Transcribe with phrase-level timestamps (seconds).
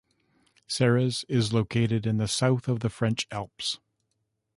[0.65, 3.79] Serres is located in the south of the French Alps.